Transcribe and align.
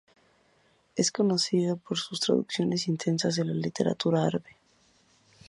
Es 0.95 1.11
conocido 1.11 1.77
por 1.77 1.99
sus 1.99 2.19
traducciones 2.21 2.87
extensas 2.87 3.35
de 3.35 3.45
la 3.45 3.53
literatura 3.53 4.25
árabe. 4.25 4.57